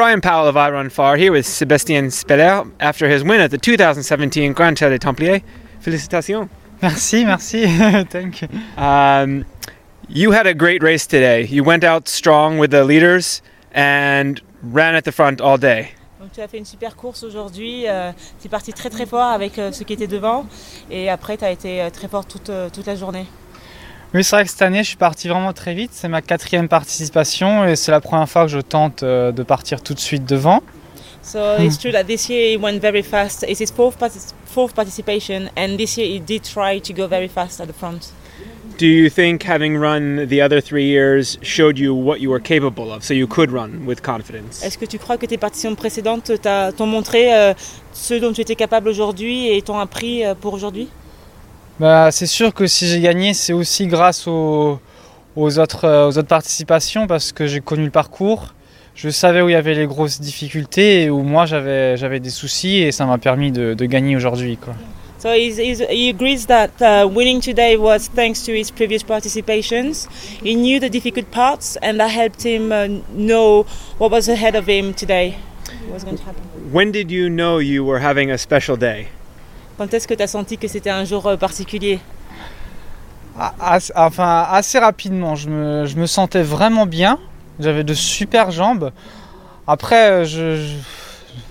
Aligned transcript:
Brian 0.00 0.22
Powell 0.22 0.48
of 0.48 0.56
I 0.56 0.70
Run 0.70 0.88
Far 0.88 1.18
here 1.18 1.30
with 1.30 1.44
Sébastien 1.44 2.10
Speller 2.10 2.64
after 2.80 3.06
his 3.06 3.22
win 3.22 3.38
at 3.42 3.50
the 3.50 3.58
2017 3.58 4.54
Grand 4.54 4.74
Trail 4.74 4.88
des 4.88 4.98
Templiers. 4.98 5.42
Félicitations. 5.82 6.48
Merci, 6.80 7.26
merci. 7.26 7.66
Thank 8.08 8.40
you. 8.40 8.48
Um, 8.78 9.44
you 10.08 10.30
had 10.30 10.46
a 10.46 10.54
great 10.54 10.82
race 10.82 11.06
today. 11.06 11.44
You 11.44 11.64
went 11.64 11.84
out 11.84 12.08
strong 12.08 12.56
with 12.56 12.70
the 12.70 12.82
leaders 12.82 13.42
and 13.72 14.40
ran 14.62 14.94
at 14.94 15.04
the 15.04 15.12
front 15.12 15.42
all 15.42 15.58
day. 15.58 15.90
Donc 16.18 16.32
tu 16.32 16.40
as 16.40 16.48
fait 16.48 16.56
une 16.56 16.64
super 16.64 16.96
course 16.96 17.22
aujourd'hui, 17.22 17.86
euh, 17.86 18.10
tu 18.40 18.46
es 18.46 18.50
parti 18.50 18.72
très 18.72 18.88
très 18.88 19.04
fort 19.04 19.30
avec 19.30 19.58
euh, 19.58 19.70
ceux 19.70 19.84
qui 19.84 19.92
étaient 19.92 20.06
devant 20.06 20.46
et 20.90 21.10
après 21.10 21.36
tu 21.36 21.44
as 21.44 21.50
été 21.50 21.82
euh, 21.82 21.90
très 21.90 22.08
fort 22.08 22.24
toute, 22.24 22.48
euh, 22.48 22.70
toute 22.70 22.86
la 22.86 22.96
journée. 22.96 23.26
Oui, 24.12 24.24
c'est 24.24 24.34
vrai 24.34 24.44
que 24.44 24.50
cette 24.50 24.62
année, 24.62 24.82
je 24.82 24.88
suis 24.88 24.96
parti 24.96 25.28
vraiment 25.28 25.52
très 25.52 25.72
vite. 25.72 25.90
C'est 25.94 26.08
ma 26.08 26.20
quatrième 26.20 26.68
participation 26.68 27.64
et 27.64 27.76
c'est 27.76 27.92
la 27.92 28.00
première 28.00 28.28
fois 28.28 28.42
que 28.42 28.50
je 28.50 28.58
tente 28.58 29.04
euh, 29.04 29.30
de 29.30 29.44
partir 29.44 29.82
tout 29.82 29.94
de 29.94 30.00
suite 30.00 30.24
devant. 30.24 30.62
So 31.22 31.38
it's 31.60 31.78
true 31.78 31.92
that 31.92 32.04
this 32.04 32.28
year 32.28 32.54
he 32.54 32.56
went 32.56 32.80
very 32.80 33.02
fast. 33.02 33.44
It's 33.46 33.60
his 33.60 33.70
fourth, 33.70 33.96
fourth 34.46 34.74
participation 34.74 35.48
and 35.56 35.76
this 35.76 35.96
year 35.96 36.08
he 36.08 36.18
did 36.18 36.42
try 36.42 36.80
to 36.80 36.92
go 36.92 37.06
very 37.06 37.28
fast 37.28 37.60
at 37.60 37.66
the 37.66 37.72
front. 37.72 38.12
Do 38.78 38.86
you 38.86 39.10
think 39.10 39.42
having 39.42 39.76
run 39.76 40.26
the 40.26 40.40
other 40.40 40.60
three 40.62 40.86
years 40.86 41.38
showed 41.42 41.78
you 41.78 41.94
what 41.94 42.20
you 42.20 42.30
were 42.30 42.40
capable 42.40 42.90
of 42.90 43.04
so 43.04 43.12
you 43.12 43.26
could 43.28 43.52
run 43.52 43.84
with 43.86 44.00
confidence? 44.00 44.64
Est-ce 44.64 44.78
que 44.78 44.86
tu 44.86 44.98
crois 44.98 45.18
que 45.18 45.26
tes 45.26 45.36
participations 45.36 45.76
précédentes 45.76 46.32
t'ont 46.76 46.86
montré 46.86 47.34
euh, 47.34 47.52
ce 47.92 48.14
dont 48.14 48.32
tu 48.32 48.40
étais 48.40 48.56
capable 48.56 48.88
aujourd'hui 48.88 49.54
et 49.54 49.60
t'ont 49.60 49.78
appris 49.78 50.24
euh, 50.24 50.34
pour 50.34 50.54
aujourd'hui? 50.54 50.88
Bah, 51.80 52.10
c'est 52.10 52.26
sûr 52.26 52.52
que 52.52 52.66
si 52.66 52.86
j'ai 52.86 53.00
gagné, 53.00 53.32
c'est 53.32 53.54
aussi 53.54 53.86
grâce 53.86 54.28
aux, 54.28 54.78
aux 55.34 55.58
autres, 55.58 55.86
euh, 55.86 56.08
aux 56.08 56.18
autres 56.18 56.28
participations 56.28 57.06
parce 57.06 57.32
que 57.32 57.46
j'ai 57.46 57.60
connu 57.60 57.84
le 57.84 57.90
parcours. 57.90 58.52
Je 58.94 59.08
savais 59.08 59.40
où 59.40 59.48
il 59.48 59.52
y 59.52 59.54
avait 59.54 59.72
les 59.72 59.86
grosses 59.86 60.20
difficultés 60.20 61.04
et 61.04 61.10
où 61.10 61.22
moi 61.22 61.46
j'avais, 61.46 61.96
j'avais 61.96 62.20
des 62.20 62.28
soucis 62.28 62.82
et 62.82 62.92
ça 62.92 63.06
m'a 63.06 63.16
permis 63.16 63.50
de, 63.50 63.72
de 63.72 63.86
gagner 63.86 64.14
aujourd'hui. 64.14 64.58
Quoi. 64.58 64.74
So 65.20 65.30
he's, 65.30 65.56
he's, 65.56 65.80
he 65.88 66.10
agrees 66.10 66.44
that 66.48 66.68
uh, 66.82 67.08
winning 67.08 67.40
today 67.40 67.78
was 67.78 68.10
thanks 68.14 68.42
to 68.42 68.52
his 68.52 68.70
previous 68.70 69.02
participations. 69.02 70.06
He 70.44 70.56
knew 70.56 70.80
the 70.80 70.90
difficult 70.90 71.30
parts, 71.30 71.78
and 71.80 71.98
that 71.98 72.10
helped 72.10 72.42
him 72.42 72.72
uh, 72.72 72.88
know 73.14 73.64
what 73.98 74.10
was 74.10 74.28
ahead 74.28 74.54
of 74.54 74.66
him 74.68 74.92
today. 74.92 75.38
What 75.86 75.94
was 75.94 76.04
going 76.04 76.18
to 76.18 76.24
happen? 76.24 76.42
When 76.72 76.92
did 76.92 77.10
you 77.10 77.30
know 77.30 77.56
you 77.56 77.86
were 77.86 78.00
having 78.00 78.30
a 78.30 78.36
special 78.36 78.76
day? 78.76 79.08
Quand 79.80 79.94
est-ce 79.94 80.06
que 80.06 80.12
tu 80.12 80.22
as 80.22 80.26
senti 80.26 80.58
que 80.58 80.68
c'était 80.68 80.90
un 80.90 81.06
jour 81.06 81.26
euh, 81.26 81.38
particulier 81.38 82.00
Ah, 83.38 83.54
as- 83.58 83.90
enfin, 83.96 84.46
assez 84.50 84.78
rapidement, 84.78 85.36
je 85.36 85.48
me, 85.48 85.86
je 85.86 85.96
me 85.96 86.04
sentais 86.04 86.42
vraiment 86.42 86.84
bien. 86.84 87.18
J'avais 87.58 87.82
de 87.82 87.94
super 87.94 88.50
jambes. 88.50 88.92
Après, 89.66 90.10
euh, 90.10 90.24
je, 90.26 90.56
je- 90.56 90.74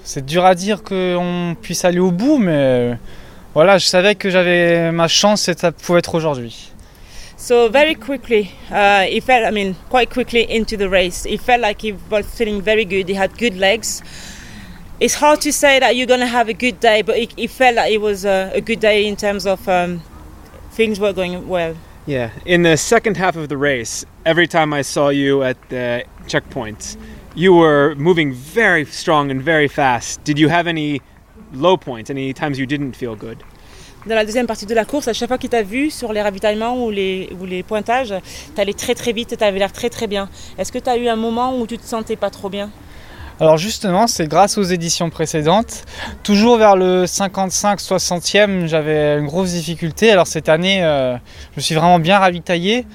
c'est 0.04 0.24
dur 0.24 0.46
à 0.46 0.54
dire 0.54 0.84
qu'on 0.84 1.56
puisse 1.60 1.86
aller 1.86 1.98
au 1.98 2.12
bout, 2.12 2.38
mais 2.38 2.52
euh, 2.54 2.94
voilà, 3.56 3.80
je 3.80 3.88
savais 3.88 4.14
que 4.14 4.30
j'avais 4.30 4.92
ma 4.92 5.08
chance 5.08 5.48
et 5.48 5.56
ça 5.58 5.72
pouvait 5.72 5.98
être 5.98 6.14
aujourd'hui. 6.14 6.72
So 7.36 7.68
very 7.72 7.96
quickly, 7.96 8.52
uh, 8.70 9.06
he 9.10 9.22
felt, 9.22 9.44
I 9.44 9.52
mean, 9.52 9.74
quite 9.90 10.12
quickly 10.14 10.46
into 10.56 10.78
the 10.78 10.88
race. 10.88 11.26
He 11.26 11.40
felt 11.40 11.62
like 11.62 11.84
he 11.84 11.96
was 12.12 12.26
feeling 12.38 12.62
very 12.62 12.86
good. 12.86 13.10
He 13.10 13.18
had 13.18 13.32
good 13.40 13.58
legs. 13.58 14.04
It's 15.00 15.14
hard 15.14 15.40
to 15.42 15.54
say 15.54 15.80
that 15.80 15.96
you're 15.96 16.08
going 16.08 16.20
to 16.20 16.28
have 16.28 16.50
a 16.50 16.54
good 16.54 16.82
day, 16.82 17.04
but 17.04 17.18
it, 17.18 17.32
he 17.38 17.48
felt 17.48 17.78
like 17.78 17.90
it 17.90 18.02
was 18.02 18.26
a, 18.26 18.52
a 18.54 18.60
good 18.60 18.82
day 18.82 19.08
in 19.08 19.16
terms 19.16 19.46
of 19.46 19.66
um, 19.70 20.02
things 20.72 21.00
were 21.00 21.14
going 21.14 21.48
well. 21.48 21.74
Yeah, 22.06 22.32
in 22.46 22.64
the 22.64 22.76
second 22.76 23.16
half 23.16 23.38
of 23.38 23.48
the 23.48 23.56
race, 23.56 24.06
every 24.26 24.46
time 24.46 24.74
I 24.74 24.82
saw 24.82 25.08
you 25.08 25.42
at 25.42 25.58
the 25.70 26.04
checkpoints, 26.28 26.98
you 27.34 27.54
were 27.54 27.96
moving 27.96 28.34
very 28.34 28.84
strong 28.84 29.32
and 29.32 29.42
very 29.42 29.70
fast. 29.70 30.22
Did 30.26 30.38
you 30.38 30.50
have 30.50 30.68
any 30.68 31.02
low 31.54 31.78
points, 31.78 32.10
any 32.10 32.34
times 32.34 32.60
you 32.60 32.66
didn't 32.66 32.98
feel 32.98 33.16
good? 33.16 33.38
Dans 34.06 34.16
la 34.16 34.26
deuxième 34.26 34.48
partie 34.48 34.66
de 34.66 34.76
la 34.76 34.84
course, 34.84 35.08
à 35.08 35.14
chaque 35.14 35.30
fois 35.30 35.38
qu'il 35.38 35.50
t'a 35.50 35.64
vu 35.64 35.92
sur 35.92 36.12
les 36.12 36.22
ravitaillements 36.22 36.86
ou 36.86 36.90
les, 36.90 37.30
ou 37.40 37.46
les 37.46 37.64
pointages, 37.64 38.14
t'allais 38.54 38.74
très 38.74 38.96
très 38.96 39.14
vite 39.14 39.32
et 39.32 39.38
t'avais 39.38 39.60
l'air 39.60 39.72
très 39.72 39.90
très 39.90 40.08
bien. 40.08 40.30
Est-ce 40.58 40.74
que 40.74 40.80
t'as 40.80 40.98
eu 40.98 41.08
un 41.08 41.16
moment 41.16 41.58
où 41.58 41.66
tu 41.68 41.78
te 41.78 41.86
sentais 41.86 42.18
pas 42.18 42.30
trop 42.30 42.50
bien 42.50 42.70
Alors 43.42 43.58
justement, 43.58 44.08
c'est 44.08 44.28
grâce 44.28 44.58
aux 44.58 44.64
éditions 44.64 45.10
précédentes. 45.10 45.86
Toujours 46.24 46.58
vers 46.58 46.76
le 46.76 47.06
55-60e, 47.06 48.68
j'avais 48.68 49.18
une 49.18 49.28
grosse 49.28 49.52
difficulté. 49.52 50.12
Alors 50.12 50.28
cette 50.28 50.50
année, 50.50 50.84
euh, 50.84 51.16
je 51.54 51.58
me 51.58 51.62
suis 51.62 51.76
vraiment 51.76 52.00
bien 52.00 52.20
ravitaillé. 52.20 52.86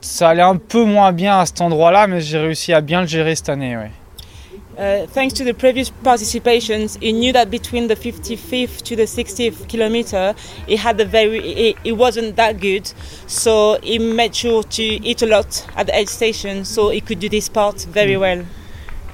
Ça 0.00 0.28
allait 0.28 0.42
un 0.42 0.56
peu 0.56 0.84
moins 0.84 1.10
bien 1.10 1.40
à 1.40 1.46
cet 1.46 1.60
endroit-là, 1.60 2.06
mais 2.06 2.20
j'ai 2.20 2.38
réussi 2.38 2.72
à 2.72 2.80
bien 2.80 3.00
le 3.00 3.08
gérer 3.08 3.34
cette 3.34 3.48
année. 3.48 3.76
ouais. 3.76 3.90
Uh, 4.78 5.06
thanks 5.14 5.32
to 5.32 5.42
the 5.42 5.54
previous 5.54 5.90
participations, 6.04 6.98
he 7.00 7.10
knew 7.10 7.32
that 7.32 7.46
between 7.46 7.88
the 7.88 7.96
55th 7.96 8.82
to 8.82 8.94
the 8.94 9.06
60th 9.06 9.66
kilometer, 9.68 10.34
he 10.68 10.76
had 10.76 11.00
a 11.00 11.04
very, 11.06 11.38
it, 11.38 11.76
it 11.82 11.96
wasn't 11.96 12.36
that 12.36 12.60
good. 12.60 12.86
So 13.26 13.78
he 13.82 13.98
made 13.98 14.34
sure 14.34 14.62
to 14.62 14.82
eat 14.82 15.22
a 15.22 15.26
lot 15.26 15.66
at 15.76 15.86
the 15.86 15.98
aid 15.98 16.10
station, 16.10 16.66
so 16.66 16.90
he 16.90 17.00
could 17.00 17.20
do 17.20 17.28
this 17.30 17.48
part 17.48 17.86
very 17.90 18.18
well. 18.18 18.44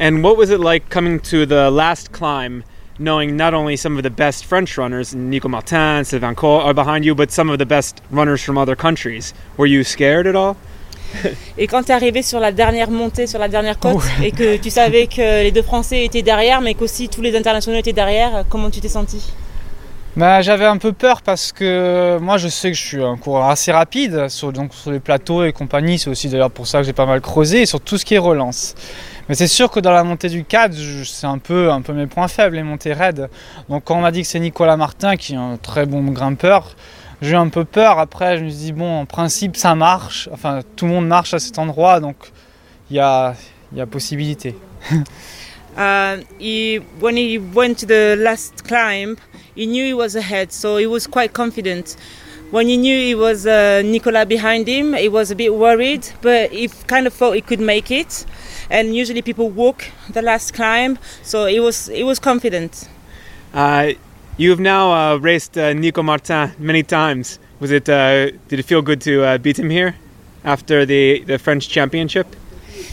And 0.01 0.23
what 0.23 0.37
was 0.37 0.51
it 0.51 0.61
like 0.61 0.89
coming 0.89 1.21
to 1.21 1.47
the 1.47 1.71
last 1.71 2.13
climb, 2.13 2.65
knowing 2.99 3.37
not 3.37 3.55
only 3.55 3.77
some 3.77 3.97
of 3.97 4.03
the 4.03 4.11
best 4.11 4.45
French 4.45 4.77
runners, 4.77 5.15
Nico 5.15 5.49
Martin, 5.49 6.05
Sylvain 6.05 6.35
Coe, 6.35 6.61
are 6.61 6.75
behind 6.75 7.05
you, 7.05 7.15
but 7.15 7.31
some 7.31 7.51
of 7.51 7.59
the 7.59 7.67
best 7.67 8.01
runners 8.11 8.43
from 8.43 8.59
other 8.59 8.75
countries? 8.75 9.35
Were 9.57 9.67
you 9.67 9.85
scared 9.85 10.27
at 10.27 10.35
all? 10.35 10.57
Et 11.59 11.67
quand 11.67 11.83
tu 11.83 11.91
es 11.91 11.95
arrivé 11.95 12.23
sur 12.23 12.41
la 12.41 12.53
dernière 12.53 12.91
montée, 12.91 13.27
sur 13.27 13.39
la 13.39 13.49
dernière 13.49 13.79
côte, 13.79 14.03
et 14.23 14.33
que 14.33 14.57
tu 14.57 14.71
savais 14.71 15.07
que 15.07 15.43
les 15.43 15.53
deux 15.53 15.63
Français 15.63 16.05
étaient 16.05 16.23
derrière, 16.23 16.63
mais 16.63 16.75
qu'aussi 16.75 17.09
tous 17.09 17.21
les 17.21 17.37
internationaux 17.37 17.79
étaient 17.79 17.93
derrière, 17.93 18.45
comment 18.49 18.71
tu 18.71 18.81
t'es 18.81 18.89
senti? 18.89 19.33
Bah, 20.15 20.43
j'avais 20.43 20.67
un 20.67 20.77
peu 20.77 20.93
peur 20.93 21.23
parce 21.23 21.53
que 21.53 22.19
moi 22.21 22.37
je 22.37 22.49
sais 22.49 22.71
que 22.71 22.77
je 22.77 22.83
suis 22.83 23.03
un 23.03 23.17
coureur 23.17 23.49
assez 23.49 23.73
rapide 23.73 24.29
sur, 24.29 24.53
donc 24.53 24.75
sur 24.75 24.91
les 24.91 25.01
plateaux 25.01 25.43
et 25.43 25.53
compagnie. 25.53 25.99
C'est 25.99 26.11
aussi 26.11 26.29
d'ailleurs 26.29 26.51
pour 26.51 26.67
ça 26.67 26.81
que 26.81 26.85
j'ai 26.85 26.93
pas 26.93 27.07
mal 27.07 27.23
creusé 27.23 27.63
et 27.63 27.67
sur 27.67 27.81
tout 27.81 27.97
ce 27.97 28.05
qui 28.05 28.15
est 28.15 28.19
relance. 28.19 28.75
Mais 29.33 29.37
c'est 29.37 29.47
sûr 29.47 29.71
que 29.71 29.81
dans 29.81 29.93
la 29.93 30.05
montée 30.05 30.29
du 30.29 30.45
4, 30.45 30.77
je- 30.77 31.05
c'est 31.05 31.27
un 31.27 31.39
peu, 31.39 31.71
un 31.71 31.81
peu 31.81 31.95
mes 31.95 32.07
points 32.07 32.29
faibles, 32.29 32.55
les 32.57 32.63
montées 32.63 32.93
raides. 32.93 33.31
Donc 33.71 33.85
quand 33.85 33.97
on 33.97 34.03
m'a 34.03 34.11
dit 34.11 34.21
que 34.21 34.29
c'est 34.29 34.39
Nicolas 34.39 34.77
Martin 34.77 35.17
qui 35.17 35.33
est 35.33 35.37
un 35.39 35.57
très 35.57 35.87
bon 35.87 36.03
grimpeur, 36.03 36.77
j'ai 37.23 37.31
eu 37.31 37.37
un 37.37 37.49
peu 37.49 37.65
peur. 37.65 37.99
Après, 37.99 38.37
je 38.37 38.45
me 38.45 38.51
suis 38.51 38.59
dit, 38.59 38.73
bon, 38.73 39.01
en 39.01 39.07
principe 39.07 39.57
ça 39.57 39.75
marche. 39.75 40.29
Enfin, 40.35 40.61
tout 40.77 40.85
le 40.85 40.91
monde 40.91 41.07
marche 41.07 41.33
à 41.33 41.39
cet 41.39 41.59
endroit, 41.59 41.99
donc 41.99 42.17
il 42.91 42.97
y 42.97 43.01
a, 43.01 43.35
y 43.75 43.81
a 43.81 43.87
possibilité. 43.87 44.55
Uh, 45.75 46.21
he, 46.39 46.83
when 47.01 47.17
he 47.17 47.39
went 47.55 47.77
to 47.77 47.87
the 47.87 48.15
last 48.19 48.63
climb, 48.63 49.17
he 49.57 49.65
knew 49.67 49.83
he 49.87 49.95
was 49.95 50.15
ahead, 50.17 50.53
so 50.53 50.77
he 50.77 50.85
was 50.85 51.07
quite 51.11 51.33
confident. 51.33 51.97
When 52.53 52.69
he 52.69 52.77
knew 52.77 52.95
he 52.95 53.15
was 53.15 53.47
uh, 53.47 53.81
Nicola 53.83 54.27
behind 54.27 54.69
him, 54.69 54.93
he 54.93 55.09
was 55.09 55.31
a 55.31 55.35
bit 55.35 55.55
worried, 55.55 56.07
but 56.21 56.51
he 56.51 56.69
kind 56.87 57.07
of 57.07 57.15
thought 57.15 57.33
he 57.33 57.41
could 57.41 57.61
make 57.61 57.91
it. 57.91 58.27
And 58.69 58.95
usually 58.95 59.23
people 59.23 59.49
walk 59.49 59.87
the 60.11 60.21
last 60.21 60.53
climb, 60.53 60.99
so 61.23 61.47
he 61.47 61.61
was 61.61 61.87
he 61.87 62.05
was 62.05 62.19
confident. 62.19 62.91
Uh, 63.55 63.93
you've 64.37 64.61
now 64.61 64.93
uh, 64.93 65.17
raced 65.17 65.57
uh, 65.57 65.73
Nico 65.73 66.03
Martin 66.03 66.53
many 66.59 66.83
times. 66.83 67.39
Was 67.59 67.71
it? 67.71 67.89
Uh, 67.89 68.33
did 68.49 68.59
it 68.59 68.67
feel 68.67 68.83
good 68.83 69.01
to 69.01 69.25
uh, 69.25 69.39
beat 69.39 69.59
him 69.59 69.71
here 69.71 69.95
after 70.45 70.85
the, 70.85 71.25
the 71.25 71.39
French 71.39 71.71
Championship? 71.71 72.27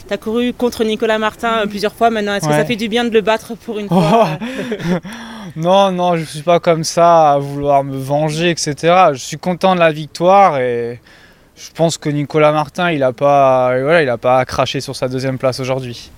T'as 0.08 0.16
couru 0.16 0.52
contre 0.52 0.84
Nicolas 0.84 1.18
Martin 1.18 1.62
euh, 1.62 1.66
plusieurs 1.66 1.94
fois 1.94 2.10
maintenant. 2.10 2.34
Est-ce 2.34 2.46
que 2.46 2.52
ça 2.52 2.64
fait 2.64 2.76
du 2.76 2.88
bien 2.88 3.04
de 3.04 3.10
le 3.10 3.20
battre 3.20 3.54
pour 3.54 3.78
une 3.78 3.88
fois 3.88 4.38
euh 4.42 4.98
Non, 5.56 5.90
non, 5.90 6.16
je 6.16 6.24
suis 6.24 6.42
pas 6.42 6.60
comme 6.60 6.84
ça 6.84 7.32
à 7.32 7.38
vouloir 7.38 7.82
me 7.82 7.96
venger, 7.96 8.50
etc. 8.50 8.74
Je 9.12 9.18
suis 9.18 9.38
content 9.38 9.74
de 9.74 9.80
la 9.80 9.90
victoire 9.92 10.58
et 10.58 11.00
je 11.56 11.70
pense 11.74 11.98
que 11.98 12.08
Nicolas 12.08 12.52
Martin, 12.52 12.90
il 12.90 13.02
a 13.02 13.12
pas, 13.12 13.78
voilà, 13.80 14.02
il 14.02 14.08
a 14.08 14.18
pas 14.18 14.44
craché 14.44 14.80
sur 14.80 14.96
sa 14.96 15.08
deuxième 15.08 15.38
place 15.38 15.60
aujourd'hui. 15.60 16.10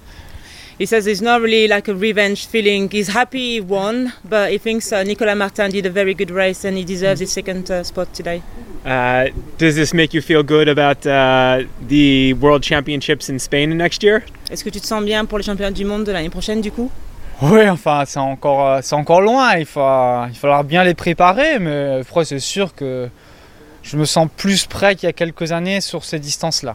He 0.83 0.87
says 0.87 1.07
it's 1.07 1.21
not 1.21 1.41
really 1.41 1.69
like 1.69 1.87
a 1.87 1.95
revenge 1.95 2.47
feeling. 2.47 2.91
He's 2.91 3.07
happy 3.07 3.53
he 3.53 3.61
won, 3.61 4.13
but 4.29 4.51
he 4.51 4.59
thinks 4.59 4.93
uh, 4.93 5.05
Nicolas 5.05 5.37
Martin 5.37 5.71
did 5.71 5.87
a 5.87 5.91
very 5.91 6.13
good 6.13 6.33
race 6.33 6.65
and 6.65 6.77
he 6.77 6.83
deserves 6.83 7.21
his 7.21 7.31
second 7.31 7.71
uh, 7.71 7.85
spot 7.85 8.13
today. 8.13 8.43
Uh, 8.85 9.29
does 9.59 9.77
this 9.77 9.95
make 9.95 10.13
you 10.13 10.21
feel 10.21 10.43
good 10.43 10.69
about 10.69 11.07
uh, 11.07 11.63
the 11.87 12.35
World 12.35 12.65
Championships 12.65 13.29
in 13.29 13.39
Spain 13.39 13.79
next 13.79 14.03
year? 14.03 14.25
Est-ce 14.51 14.65
que 14.65 14.71
tu 14.71 14.81
te 14.81 14.87
sens 14.87 15.05
bien 15.05 15.25
pour 15.25 15.39
les 15.39 15.45
championnats 15.45 15.71
du 15.71 15.85
monde 15.85 16.03
de 16.03 16.11
l'année 16.11 16.31
prochaine 16.31 16.61
du 16.61 16.73
coup? 16.73 16.91
Oui, 17.43 17.69
enfin, 17.69 18.03
c'est 18.05 18.19
encore, 18.19 18.67
euh, 18.67 18.81
c'est 18.83 18.97
encore 18.97 19.21
loin. 19.21 19.55
Il 19.59 19.67
va, 19.67 20.27
il 20.31 20.35
falloir 20.35 20.65
bien 20.65 20.83
les 20.83 20.95
préparer, 20.95 21.61
mais 21.61 22.01
après, 22.01 22.25
c'est 22.25 22.41
sûr 22.41 22.75
que 22.75 23.09
je 23.85 23.97
me 23.97 24.05
sens 24.05 24.27
plus 24.37 24.67
prêt 24.67 24.97
qu'il 24.97 25.07
y 25.07 25.11
a 25.11 25.13
quelques 25.13 25.53
années 25.53 25.81
sur 25.81 26.05
ces 26.05 26.19
distances-là. 26.19 26.75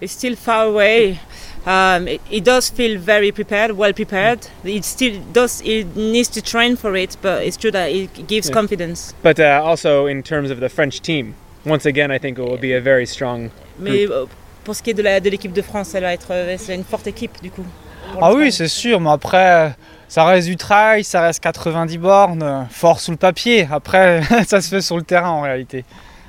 It's 0.00 0.12
still 0.12 0.36
far 0.36 0.66
away. 0.66 1.16
Um, 1.64 2.08
it, 2.08 2.20
it 2.30 2.44
does 2.44 2.68
feel 2.68 2.98
very 2.98 3.30
prepared, 3.30 3.70
well 3.76 3.92
prepared. 3.92 4.40
It 4.64 4.84
still 4.84 5.20
does. 5.32 5.60
It 5.64 5.94
needs 5.96 6.28
to 6.30 6.40
train 6.42 6.76
for 6.76 6.96
it, 6.96 7.16
but 7.22 7.44
it's 7.44 7.56
true 7.56 7.70
that 7.70 7.90
it 7.90 8.26
gives 8.26 8.48
Yeah. 8.48 8.54
confidence. 8.54 9.14
But 9.22 9.38
uh, 9.38 9.62
also 9.64 10.06
in 10.06 10.22
terms 10.22 10.50
of 10.50 10.58
the 10.58 10.68
French 10.68 11.00
team, 11.00 11.34
once 11.64 11.86
again, 11.86 12.10
I 12.10 12.18
think 12.18 12.38
it 12.38 12.42
will 12.44 12.58
be 12.58 12.72
a 12.74 12.80
very 12.80 13.06
strong. 13.06 13.50
Mais 13.78 14.06
euh, 14.10 14.26
pour 14.64 14.74
ce 14.74 14.82
qui 14.82 14.90
est 14.90 14.94
de 14.94 15.02
la- 15.02 15.20
de 15.20 15.30
l'équipe 15.30 15.52
de 15.52 15.62
France, 15.62 15.94
elle 15.94 16.02
va 16.02 16.12
être, 16.12 16.32
euh, 16.32 16.56
c'est 16.58 16.74
une 16.74 16.84
forte 16.84 17.06
équipe 17.06 17.40
du 17.42 17.50
coup. 17.50 17.64
Ah 18.20 18.32
oui, 18.34 18.50
c'est 18.50 18.66
sûr, 18.68 19.00
mais 19.00 19.10
après, 19.10 19.74
ça 20.08 20.24
reste 20.24 20.48
du 20.48 20.56
trail, 20.56 21.04
ça 21.04 21.22
reste 21.22 21.40
90 21.40 21.96
bornes, 21.98 22.42
euh, 22.42 22.62
fort 22.70 22.98
sous 22.98 23.12
le 23.12 23.16
papier. 23.16 23.68
Après, 23.70 24.20
ça 24.48 24.60
se 24.60 24.68
fait 24.68 24.82
sur 24.82 24.96
le 24.96 25.04
terrain 25.04 25.30
en 25.30 25.42
réalité. 25.42 25.84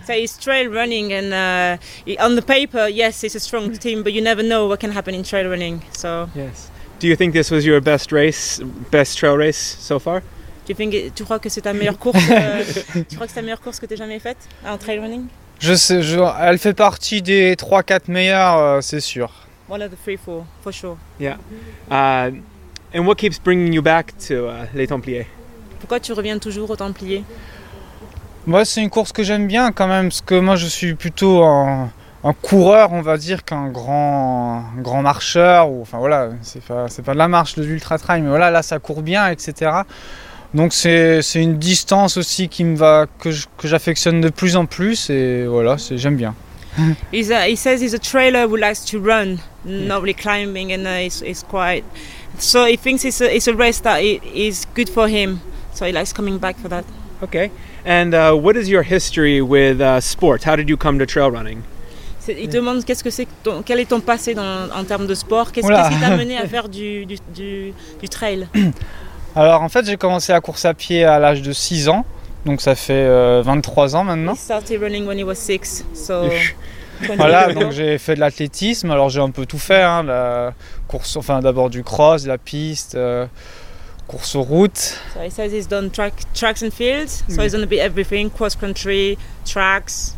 So 0.05 0.13
it's 0.13 0.37
trail 0.37 0.69
running, 0.69 1.13
and 1.13 1.33
uh, 1.33 2.23
on 2.23 2.35
the 2.35 2.41
paper, 2.41 2.87
yes, 2.89 3.23
it's 3.23 3.35
a 3.35 3.39
strong 3.39 3.71
team, 3.77 4.03
but 4.03 4.11
you 4.13 4.21
never 4.21 4.43
know 4.43 4.67
what 4.67 4.79
can 4.79 4.91
happen 4.91 5.13
in 5.15 5.23
trail 5.23 5.49
running. 5.49 5.81
So, 5.97 6.27
Yes. 6.35 6.69
Do 6.99 7.07
you 7.07 7.15
think 7.17 7.33
this 7.33 7.51
was 7.51 7.65
your 7.65 7.81
best 7.81 8.11
race, 8.11 8.61
best 8.91 9.17
trail 9.17 9.35
race 9.37 9.57
so 9.79 9.99
far? 9.99 10.21
tu, 10.65 10.73
think 10.73 11.13
tu 11.13 11.23
crois 11.25 11.39
que 11.39 11.49
c'est 11.49 11.61
ta 11.61 11.73
meilleure 11.73 11.97
course 11.99 12.17
euh, 12.31 12.63
Tu 13.09 13.15
crois 13.15 13.27
que 13.27 13.33
c'est 13.33 13.39
ta 13.39 13.41
meilleure 13.41 13.59
course 13.59 13.79
que 13.79 13.85
tu 13.85 13.97
jamais 13.97 14.19
faite 14.19 14.37
en 14.65 14.77
trail 14.77 14.99
running? 14.99 15.25
Je 15.59 15.73
sais, 15.75 16.01
je- 16.01 16.19
elle 16.41 16.57
fait 16.57 16.73
partie 16.73 17.21
des 17.21 17.55
3-4 17.55 18.09
meilleurs, 18.09 18.57
euh, 18.57 18.81
c'est 18.81 19.01
sûr. 19.01 19.29
One 19.69 19.81
of 19.81 19.91
the 19.91 19.97
three, 20.01 20.17
four, 20.17 20.45
for 20.63 20.71
sure. 20.73 20.97
Uh, 21.21 22.31
and 22.93 23.05
what 23.05 23.15
keeps 23.15 23.37
bringing 23.39 23.73
you 23.73 23.81
back 23.81 24.13
to 24.27 24.47
uh, 24.47 24.65
Les 24.73 24.87
Templiers? 24.87 25.27
Pourquoi 25.79 25.99
tu 25.99 26.13
reviens 26.13 26.39
toujours 26.39 26.69
au 26.69 26.75
Templier 26.77 27.23
Moi, 28.45 28.65
c'est 28.65 28.81
une 28.81 28.89
course 28.89 29.13
que 29.13 29.23
j'aime 29.23 29.47
bien 29.47 29.71
quand 29.71 29.87
même, 29.87 30.09
parce 30.09 30.21
que 30.21 30.35
moi, 30.35 30.57
je 30.57 30.67
suis 30.67 30.95
plutôt 30.95 31.43
un, 31.43 31.89
un 32.23 32.33
coureur, 32.33 32.91
on 32.91 33.01
va 33.01 33.17
dire, 33.17 33.43
qu'un 33.43 33.69
grand, 33.69 34.65
un 34.77 34.81
grand 34.81 35.01
marcheur. 35.01 35.69
Ou, 35.69 35.81
enfin 35.81 35.97
voilà, 35.97 36.29
c'est 36.41 36.63
pas, 36.63 36.87
pas 37.05 37.13
de 37.13 37.17
la 37.17 37.27
marche 37.27 37.55
de 37.55 37.63
l'ultra 37.63 37.97
trail, 37.97 38.21
mais 38.21 38.29
voilà, 38.29 38.51
là, 38.51 38.61
ça 38.61 38.79
court 38.79 39.01
bien, 39.01 39.29
etc. 39.29 39.71
Donc 40.53 40.73
c'est, 40.73 41.21
une 41.35 41.57
distance 41.57 42.17
aussi 42.17 42.47
qui 42.47 42.63
me 42.63 42.75
va, 42.75 43.07
que, 43.19 43.29
j'affectionne 43.63 44.21
de 44.21 44.29
plus 44.29 44.55
en 44.55 44.65
plus, 44.65 45.09
et 45.09 45.45
voilà, 45.45 45.77
j'aime 45.91 46.15
bien. 46.15 46.35
He's 47.13 47.29
a, 47.29 47.47
he 47.47 47.55
says 47.55 47.81
he's 47.81 47.93
a 47.93 47.99
trailer 47.99 48.47
who 48.47 48.57
likes 48.57 48.83
to 48.85 48.99
run, 48.99 49.37
not 49.63 50.01
really 50.01 50.15
climbing, 50.15 50.73
and 50.73 50.87
uh, 50.87 51.05
it's, 51.05 51.21
it's 51.21 51.43
quite. 51.43 51.83
So 52.39 52.65
he 52.65 52.77
thinks 52.77 53.05
it's 53.05 53.21
a, 53.21 53.31
it's 53.31 53.47
a 53.47 53.53
race 53.53 53.79
that 53.81 54.01
is 54.01 54.65
good 54.73 54.89
for 54.89 55.07
him. 55.07 55.39
So 55.75 55.85
he 55.85 55.91
likes 55.91 56.13
coming 56.13 56.39
back 56.39 56.57
for 56.57 56.69
that. 56.69 56.83
Okay. 57.23 57.51
And 57.85 58.13
uh, 58.13 58.33
what 58.33 58.55
is 58.55 58.67
your 58.69 58.83
history 58.83 59.41
with 59.41 59.79
uh, 59.81 59.99
sport? 60.01 60.43
How 60.45 60.55
did 60.55 60.69
you 60.69 60.77
come 60.77 60.99
to 60.99 61.05
trail 61.05 61.29
running? 61.31 61.61
Il 62.27 62.47
demande 62.49 62.85
qu'est-ce 62.85 63.03
que 63.03 63.09
c'est, 63.09 63.27
quel 63.65 63.79
est 63.81 63.89
ton 63.89 63.99
passé 63.99 64.33
dans- 64.33 64.69
en 64.73 64.83
termes 64.85 65.07
de 65.07 65.13
sport? 65.13 65.51
Qu'est-ce, 65.51 65.67
qu'est-ce 65.67 65.89
qui 65.89 65.99
t'a 65.99 66.15
mené 66.17 66.37
à 66.37 66.47
faire 66.47 66.69
du, 66.69 67.05
du, 67.05 67.17
du, 67.35 67.73
du 68.01 68.09
trail? 68.09 68.47
Alors 69.35 69.61
en 69.61 69.67
fait, 69.69 69.85
j'ai 69.85 69.97
commencé 69.97 70.31
la 70.31 70.39
course 70.39 70.63
à 70.63 70.73
pied 70.73 71.03
à 71.03 71.19
l'âge 71.19 71.41
de 71.41 71.51
6 71.51 71.89
ans, 71.89 72.05
donc 72.45 72.61
ça 72.61 72.75
fait 72.75 72.93
euh, 72.93 73.41
23 73.43 73.95
ans 73.97 74.03
maintenant. 74.05 74.33
He 74.35 74.37
started 74.37 74.81
running 74.81 75.05
when 75.05 75.19
he 75.19 75.23
was 75.23 75.35
six. 75.35 75.83
So 75.93 76.29
20 77.01 77.15
Voilà, 77.17 77.51
donc 77.51 77.71
j'ai 77.71 77.97
fait 77.97 78.15
de 78.15 78.21
l'athlétisme. 78.21 78.89
Alors 78.91 79.09
j'ai 79.09 79.19
un 79.19 79.31
peu 79.31 79.45
tout 79.45 79.57
fait, 79.59 79.81
hein, 79.81 80.03
la 80.03 80.53
course, 80.87 81.17
enfin 81.17 81.41
d'abord 81.41 81.69
du 81.69 81.83
cross, 81.83 82.23
de 82.23 82.29
la 82.29 82.37
piste, 82.37 82.95
euh, 82.95 83.25
course 84.07 84.35
aux 84.35 84.43
routes. 84.43 84.97
So 85.13 85.21
he 85.21 85.29
says 85.29 85.51
he's 85.51 85.67
done 85.67 85.89
track, 85.89 86.13
tracks 86.33 86.61
and 86.63 86.71
fields. 86.71 87.23
So 87.29 87.41
he's 87.41 87.53
done 87.53 87.63
a 87.63 87.67
bit 87.67 87.79
everything: 87.79 88.29
cross 88.29 88.55
country, 88.55 89.17
tracks, 89.45 90.15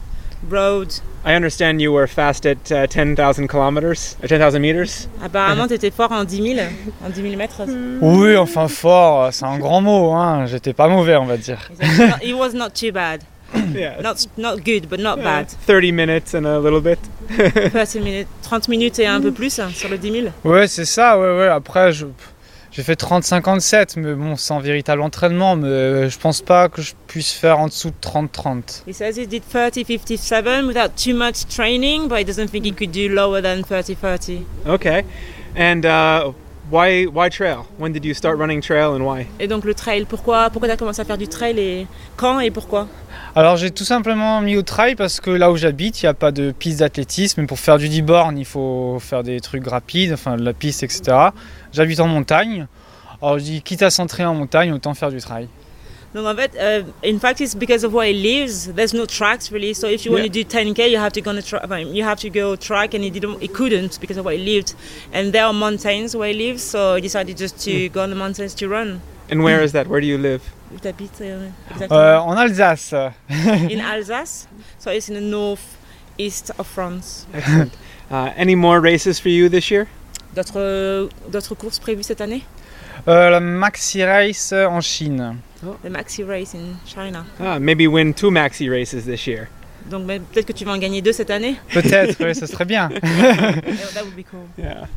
road. 0.49 0.93
I 1.27 1.33
understand 1.33 1.81
you 1.81 1.91
were 1.91 2.05
fast 2.05 2.45
at 2.45 2.71
uh, 2.71 2.85
10,000 2.85 3.47
kilometers, 3.47 4.15
uh, 4.23 4.27
10,000 4.27 4.59
meters. 4.61 5.07
Apparemment, 5.23 5.67
t'étais 5.67 5.89
fort 5.91 6.11
en 6.11 6.23
10 6.23 6.55
000, 6.55 6.67
en 7.03 7.09
10 7.09 7.21
000 7.23 7.35
mètres. 7.35 7.63
Oui, 8.01 8.37
enfin 8.37 8.67
fort, 8.67 9.33
c'est 9.33 9.45
un 9.45 9.57
grand 9.57 9.81
mot. 9.81 10.11
Hein. 10.11 10.45
J'étais 10.45 10.73
pas 10.73 10.87
mauvais, 10.87 11.15
on 11.15 11.25
va 11.25 11.37
dire. 11.37 11.67
It 12.21 12.35
was 12.35 12.53
not 12.53 12.69
too 12.75 12.91
bad. 12.91 13.23
yeah. 13.73 13.99
Not 14.03 14.27
not 14.37 14.57
good, 14.63 14.87
but 14.87 14.99
not 14.99 15.17
bad. 15.17 15.47
30 15.65 15.91
minutes 15.91 16.35
and 16.35 16.45
a 16.45 16.59
little 16.59 16.81
bit. 16.81 16.99
30 17.73 17.95
minutes, 18.03 18.27
30 18.43 18.67
minutes 18.67 18.99
et 18.99 19.07
un 19.07 19.19
peu 19.21 19.31
plus 19.31 19.57
hein, 19.59 19.69
sur 19.73 19.89
le 19.89 19.97
10 19.97 20.11
000. 20.11 20.25
Ouais, 20.43 20.67
c'est 20.67 20.85
ça. 20.85 21.17
Ouais, 21.17 21.35
ouais. 21.39 21.47
Après, 21.47 21.91
je- 21.91 22.05
j'ai 22.75 22.83
fait 22.83 22.99
30-57, 22.99 23.97
mais 23.99 24.13
bon, 24.13 24.35
sans 24.35 24.59
véritable 24.59 25.01
entraînement. 25.01 25.55
Mais 25.55 26.09
je 26.09 26.19
pense 26.19 26.41
pas 26.41 26.67
que 26.67 26.81
je 26.81 26.93
puisse 27.07 27.31
faire 27.31 27.59
en 27.59 27.67
dessous 27.67 27.89
de 27.89 27.95
30-30. 28.01 28.83
He 28.85 28.93
says 28.93 29.17
he 29.17 29.25
did 29.25 29.43
30 29.49 29.85
57 29.85 30.67
without 30.67 30.89
too 30.97 31.15
much 31.15 31.47
training, 31.47 32.09
but 32.09 32.17
he 32.17 32.25
doesn't 32.25 32.49
think 32.49 32.65
he 32.65 32.73
could 32.73 32.91
do 32.91 33.07
lower 33.07 33.41
than 33.41 33.63
30 33.63 33.95
30. 33.95 34.45
Okay. 34.67 35.05
And 35.55 35.85
uh, 35.85 36.33
why 36.71 37.05
why 37.07 37.29
trail? 37.29 37.65
When 37.79 37.91
did 37.93 38.05
you 38.05 38.13
start 38.13 38.37
running 38.37 38.61
trail 38.61 38.95
and 38.95 39.01
why? 39.01 39.27
Et 39.39 39.47
donc 39.47 39.65
le 39.65 39.73
trail, 39.73 40.05
pourquoi 40.05 40.49
pourquoi 40.49 40.67
t'as 40.67 40.77
commencé 40.77 41.01
à 41.01 41.05
faire 41.05 41.17
du 41.17 41.27
trail 41.27 41.59
et 41.59 41.87
quand 42.17 42.39
et 42.39 42.51
pourquoi? 42.51 42.87
Alors 43.35 43.57
j'ai 43.57 43.71
tout 43.71 43.83
simplement 43.83 44.41
mis 44.41 44.55
au 44.55 44.61
trail 44.61 44.95
parce 44.95 45.19
que 45.19 45.29
là 45.29 45.51
où 45.51 45.57
j'habite, 45.57 46.01
il 46.01 46.05
n'y 46.05 46.09
a 46.09 46.13
pas 46.13 46.31
de 46.31 46.51
piste 46.51 46.79
d'athlétisme. 46.79 47.41
Et 47.41 47.45
pour 47.45 47.59
faire 47.59 47.77
du 47.77 47.89
10 47.89 48.01
bornes, 48.01 48.37
il 48.37 48.45
faut 48.45 48.97
faire 48.99 49.23
des 49.23 49.39
trucs 49.41 49.67
rapides, 49.67 50.13
enfin 50.13 50.37
de 50.37 50.43
la 50.43 50.53
piste, 50.53 50.83
etc. 50.83 51.29
J'habite 51.73 51.99
en 51.99 52.07
montagne. 52.07 52.67
Alors 53.21 53.39
je 53.39 53.43
dis, 53.43 53.61
quitte 53.61 53.81
à 53.81 53.89
s'entraîner 53.89 54.27
en 54.27 54.35
montagne, 54.35 54.71
autant 54.71 54.93
faire 54.93 55.09
du 55.09 55.19
trail. 55.19 55.47
Donc 56.15 56.25
en 56.27 56.33
fait, 56.35 56.55
uh, 56.55 56.83
in 57.03 57.19
fact, 57.19 57.41
it's 57.41 57.53
because 57.53 57.83
of 57.83 57.93
where 57.93 58.07
he 58.07 58.13
lives. 58.13 58.67
There's 58.73 58.93
no 58.93 59.05
tracks 59.05 59.51
really. 59.51 59.73
So 59.73 59.87
if 59.89 60.05
you 60.05 60.13
want 60.13 60.23
to 60.23 60.29
do 60.29 60.45
10k, 60.45 60.89
you 60.89 60.97
have 60.97 61.11
to 61.11 61.21
go 61.21 61.31
on 61.31 61.37
a 61.37 61.41
tra- 61.41 61.67
I 61.69 61.79
you 61.79 62.05
have 62.05 62.21
to 62.21 62.29
go 62.29 62.55
track, 62.55 62.93
and 62.93 63.03
he 63.03 63.09
didn't, 63.09 63.41
he 63.41 63.49
couldn't 63.49 63.99
because 63.99 64.15
of 64.15 64.23
where 64.23 64.37
he 64.37 64.41
lived. 64.55 64.75
And 65.11 65.33
there 65.33 65.43
are 65.43 65.51
mountains 65.53 66.15
where 66.15 66.31
he 66.31 66.47
lives, 66.47 66.63
so 66.63 66.95
he 66.95 67.01
decided 67.01 67.35
just 67.35 67.59
to 67.65 67.89
go 67.89 68.01
on 68.01 68.11
the 68.11 68.15
mountains 68.15 68.53
to 68.55 68.69
run. 68.69 69.01
And 69.29 69.43
where 69.43 69.61
is 69.61 69.73
that? 69.73 69.87
Where 69.87 69.99
do 69.99 70.07
you 70.07 70.17
live? 70.17 70.41
Euh, 70.83 70.91
Euh, 71.21 71.49
exactement 71.71 72.27
en 72.27 72.37
Alsace, 72.37 72.93
In 73.69 73.79
Alsace, 73.81 74.47
so 74.79 74.91
it's 74.91 75.09
in 75.09 75.15
the 75.15 75.21
north 75.21 75.77
east 76.17 76.51
of 76.57 76.65
France. 76.67 77.25
Excellent. 77.33 77.73
uh, 78.09 78.31
any 78.37 78.55
more 78.55 78.79
races 78.79 79.19
for 79.19 79.29
you 79.29 79.49
this 79.49 79.69
year? 79.69 79.87
D'autres 80.33 81.09
d'autres 81.29 81.55
courses 81.55 81.79
prévues 81.79 82.03
cette 82.03 82.21
année? 82.21 82.43
Euh, 83.07 83.29
la 83.29 83.39
Maxi 83.39 84.03
Race 84.03 84.53
en 84.53 84.81
Chine. 84.81 85.37
The 85.83 85.89
Maxi 85.89 86.23
Race 86.23 86.53
in 86.53 86.75
China. 86.85 87.25
Ah, 87.39 87.59
maybe 87.59 87.87
win 87.87 88.13
two 88.13 88.31
maxi 88.31 88.69
races 88.69 89.05
this 89.05 89.25
year. 89.27 89.47
Donc 89.89 90.05
ben, 90.07 90.21
peut-être 90.21 90.47
que 90.47 90.53
tu 90.53 90.65
vas 90.65 90.71
en 90.73 90.77
gagner 90.79 91.01
deux 91.01 91.13
cette 91.13 91.29
année. 91.29 91.55
Peut-être, 91.71 92.23
oui, 92.23 92.33
ce 92.35 92.45
serait 92.47 92.65
bien. 92.65 92.89
that 93.01 94.03
would 94.03 94.15
be 94.15 94.23
cool. 94.23 94.47
Yeah. 94.57 94.87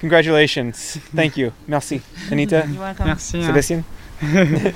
Congratulations. 0.00 0.98
Thank 1.14 1.36
you. 1.36 1.52
Merci. 1.66 2.00
Anita, 2.30 2.64
You're 2.66 2.80
welcome. 2.80 3.06
Merci. 3.06 3.36
hein. 3.38 3.46
Sébastien? 3.46 3.84